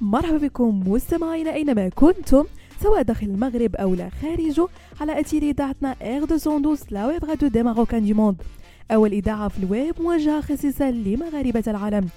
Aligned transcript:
مرحبا 0.00 0.36
بكم 0.36 0.82
مستمعينا 0.86 1.54
أينما 1.54 1.88
كنتم 1.88 2.44
سواء 2.82 3.02
داخل 3.02 3.26
المغرب 3.26 3.76
أو 3.76 3.94
لا 3.94 4.10
خارجه 4.22 4.68
على 5.00 5.20
أثير 5.20 5.42
إذاعتنا 5.42 5.96
إير 6.02 6.20
212 6.20 6.84
la 6.90 7.06
web 7.06 7.24
radio 7.24 7.48
des 7.48 7.62
marocains 7.62 8.04
du 8.04 8.12
monde 8.12 8.42
أول 8.90 9.12
إذاعة 9.12 9.48
في 9.48 9.58
الويب 9.58 9.94
موجهة 10.00 10.40
خصيصا 10.40 10.90
لمغاربة 10.90 11.64
العالم. 11.66 12.08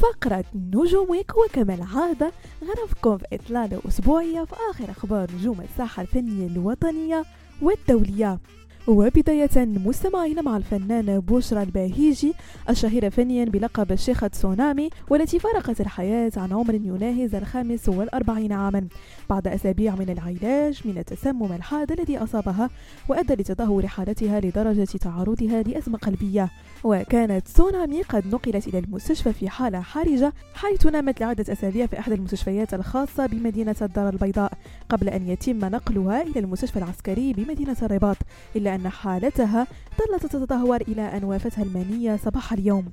فقرة 0.00 0.44
نجوم 0.54 1.10
ويك 1.10 1.32
وكما 1.36 1.74
العادة 1.74 2.32
غرفكم 2.64 3.18
في 3.18 3.24
إطلالة 3.32 3.80
أسبوعية 3.88 4.44
في 4.44 4.54
آخر 4.70 4.90
أخبار 4.90 5.30
نجوم 5.38 5.60
الساحة 5.60 6.02
الفنية 6.02 6.46
الوطنية 6.46 7.24
والدولية. 7.62 8.38
وبداية 8.86 9.56
مستمعين 9.56 10.44
مع 10.44 10.56
الفنانة 10.56 11.18
بشرى 11.18 11.62
الباهيجي 11.62 12.34
الشهيرة 12.70 13.08
فنيا 13.08 13.44
بلقب 13.44 13.92
الشيخة 13.92 14.26
تسونامي 14.26 14.90
والتي 15.08 15.38
فارقت 15.38 15.80
الحياة 15.80 16.32
عن 16.36 16.52
عمر 16.52 16.74
يناهز 16.74 17.34
الخامس 17.34 17.88
والأربعين 17.88 18.52
عاما. 18.52 18.86
بعد 19.30 19.48
أسابيع 19.48 19.94
من 19.94 20.10
العلاج 20.10 20.80
من 20.84 20.98
التسمم 20.98 21.52
الحاد 21.52 21.92
الذي 21.92 22.18
أصابها 22.18 22.70
وأدى 23.08 23.34
لتدهور 23.34 23.86
حالتها 23.86 24.40
لدرجة 24.40 24.84
تعرضها 24.84 25.62
لأزمة 25.62 25.98
قلبية. 25.98 26.50
وكانت 26.84 27.46
تسونامي 27.46 28.02
قد 28.02 28.26
نقلت 28.26 28.68
إلى 28.68 28.78
المستشفى 28.78 29.32
في 29.32 29.48
حالة 29.48 29.80
حرجة 29.80 30.32
حيث 30.54 30.86
نامت 30.86 31.20
لعدة 31.20 31.52
أسابيع 31.52 31.86
في 31.86 31.98
إحدى 31.98 32.14
المستشفيات 32.14 32.74
الخاصة 32.74 33.26
بمدينة 33.26 33.76
الدار 33.82 34.08
البيضاء 34.08 34.52
قبل 34.88 35.08
أن 35.08 35.28
يتم 35.28 35.58
نقلها 35.58 36.22
إلى 36.22 36.40
المستشفى 36.40 36.76
العسكري 36.76 37.32
بمدينة 37.32 37.76
الرباط. 37.82 38.16
إلا 38.56 38.69
أن 38.74 38.88
حالتها 38.88 39.66
ظلت 39.98 40.26
تتدهور 40.26 40.80
إلى 40.80 41.02
أن 41.02 41.24
وافتها 41.24 41.62
المنية 41.64 42.16
صباح 42.16 42.52
اليوم. 42.52 42.84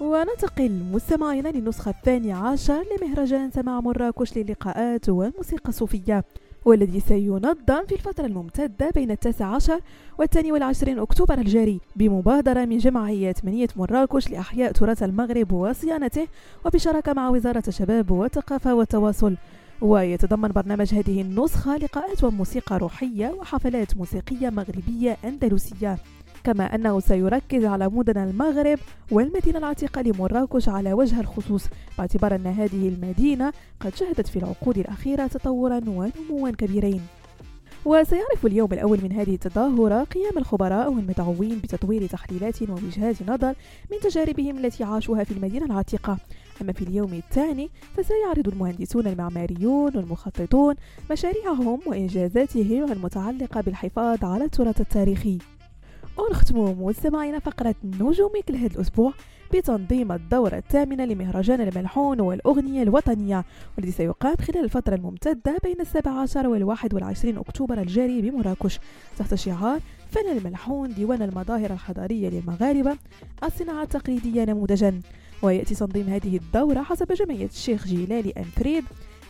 وننتقل 0.00 0.82
مستمعينا 0.92 1.48
للنسخة 1.48 1.90
الثانية 1.90 2.34
عشر 2.34 2.84
لمهرجان 3.00 3.50
سماع 3.50 3.80
مراكش 3.80 4.36
للقاءات 4.38 5.08
والموسيقى 5.08 5.68
الصوفية 5.68 6.24
والذي 6.64 7.00
سينظم 7.00 7.86
في 7.88 7.94
الفترة 7.94 8.26
الممتدة 8.26 8.90
بين 8.94 9.10
التاسع 9.10 9.46
عشر 9.46 9.80
والثاني 10.18 10.52
والعشرين 10.52 10.98
أكتوبر 10.98 11.38
الجاري 11.38 11.80
بمبادرة 11.96 12.64
من 12.64 12.78
جمعية 12.78 13.34
منية 13.44 13.68
مراكش 13.76 14.30
لأحياء 14.30 14.72
تراث 14.72 15.02
المغرب 15.02 15.52
وصيانته 15.52 16.26
وبشراكة 16.66 17.12
مع 17.12 17.28
وزارة 17.28 17.62
الشباب 17.68 18.10
والثقافة 18.10 18.74
والتواصل. 18.74 19.36
ويتضمن 19.80 20.48
برنامج 20.48 20.94
هذه 20.94 21.20
النسخة 21.20 21.76
لقاءات 21.76 22.24
وموسيقى 22.24 22.78
روحية 22.78 23.28
وحفلات 23.28 23.96
موسيقية 23.96 24.50
مغربية 24.50 25.16
أندلسية. 25.24 25.98
كما 26.44 26.74
أنه 26.74 27.00
سيركز 27.00 27.64
على 27.64 27.88
مدن 27.88 28.22
المغرب 28.22 28.78
والمدينة 29.10 29.58
العتيقة 29.58 30.02
لمراكش 30.02 30.68
على 30.68 30.92
وجه 30.92 31.20
الخصوص. 31.20 31.64
باعتبار 31.98 32.34
أن 32.34 32.46
هذه 32.46 32.88
المدينة 32.88 33.52
قد 33.80 33.94
شهدت 33.94 34.26
في 34.26 34.36
العقود 34.36 34.78
الأخيرة 34.78 35.26
تطورا 35.26 35.80
ونموا 35.86 36.50
كبيرين. 36.50 37.00
وسيعرف 37.84 38.46
اليوم 38.46 38.72
الأول 38.72 38.98
من 39.02 39.12
هذه 39.12 39.34
التظاهرة 39.34 40.04
قيام 40.04 40.38
الخبراء 40.38 40.92
والمدعوين 40.92 41.58
بتطوير 41.58 42.06
تحليلات 42.06 42.62
ووجهات 42.62 43.22
نظر 43.28 43.54
من 43.90 43.98
تجاربهم 44.02 44.58
التي 44.58 44.84
عاشوها 44.84 45.24
في 45.24 45.30
المدينة 45.30 45.66
العتيقة. 45.66 46.18
أما 46.62 46.72
في 46.72 46.82
اليوم 46.82 47.12
الثاني 47.12 47.70
فسيعرض 47.96 48.48
المهندسون 48.48 49.06
المعماريون 49.06 49.96
والمخططون 49.96 50.74
مشاريعهم 51.10 51.80
وإنجازاتهم 51.86 52.92
المتعلقة 52.92 53.60
بالحفاظ 53.60 54.24
على 54.24 54.44
التراث 54.44 54.80
التاريخي. 54.80 55.38
ونختم 56.18 56.82
مستمعينا 56.82 57.38
فقرة 57.38 57.74
نجومك 57.84 58.50
لهذا 58.50 58.74
الأسبوع 58.74 59.12
بتنظيم 59.54 60.12
الدورة 60.12 60.56
الثامنة 60.56 61.04
لمهرجان 61.04 61.60
الملحون 61.60 62.20
والأغنية 62.20 62.82
الوطنية 62.82 63.44
والذي 63.76 63.92
سيقام 63.92 64.36
خلال 64.36 64.64
الفترة 64.64 64.94
الممتدة 64.94 65.56
بين 65.64 65.80
السابع 65.80 66.10
عشر 66.10 66.48
والواحد 66.48 66.94
والعشرين 66.94 67.38
أكتوبر 67.38 67.80
الجاري 67.80 68.22
بمراكش 68.22 68.78
تحت 69.18 69.34
شعار 69.34 69.80
فن 70.10 70.38
الملحون 70.38 70.94
ديوان 70.94 71.22
المظاهر 71.22 71.72
الحضارية 71.72 72.28
للمغاربة 72.28 72.96
الصناعة 73.44 73.82
التقليدية 73.82 74.44
نموذجا. 74.44 75.00
ويأتي 75.44 75.74
تنظيم 75.74 76.08
هذه 76.08 76.36
الدورة 76.36 76.82
حسب 76.82 77.12
جمعية 77.12 77.46
الشيخ 77.46 77.86
جيلالي 77.86 78.30
أنفريد 78.30 78.84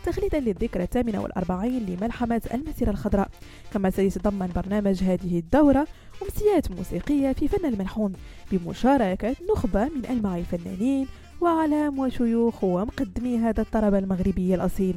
تخليدا 0.05 0.39
للذكرى 0.39 0.83
الثامنة 0.83 1.21
والأربعين 1.21 1.85
لملحمة 1.85 2.41
المسيرة 2.53 2.89
الخضراء. 2.89 3.29
كما 3.73 3.89
سيتضمن 3.89 4.49
برنامج 4.55 5.03
هذه 5.03 5.39
الدورة 5.39 5.87
أمسيات 6.23 6.71
موسيقية 6.71 7.31
في 7.31 7.47
فن 7.47 7.65
الملحون 7.65 8.13
بمشاركة 8.51 9.35
نخبة 9.51 9.85
من 9.85 10.05
ألمع 10.09 10.37
الفنانين 10.37 11.07
وأعلام 11.41 11.99
وشيوخ 11.99 12.63
ومقدمي 12.63 13.37
هذا 13.37 13.61
الطرب 13.61 13.93
المغربي 13.95 14.55
الأصيل. 14.55 14.95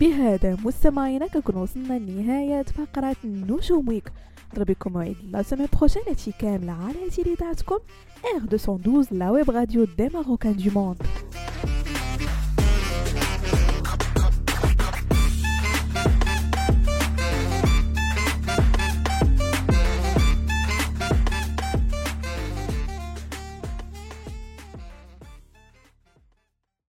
بهذا 0.00 0.56
مستمعينا 0.64 1.26
كنكون 1.26 1.56
وصلنا 1.56 1.98
لنهاية 1.98 2.62
فقرة 2.62 3.16
نجوم 3.24 3.88
ويك 3.88 4.12
نضرب 4.54 4.76
موعد 4.86 5.16
la 5.30 5.42
semaine 5.42 5.66
prochaine 5.78 6.02
هادشي 6.08 6.32
كامل 6.32 6.70
على 6.70 7.10
تيليداتكم 7.10 7.78
إير 8.34 8.40
212 8.40 9.16
la 9.16 9.30
web 9.30 9.50
radio 9.50 9.84
des 9.84 10.08
marocains 10.14 10.56
du 10.56 10.70
monde 10.80 10.96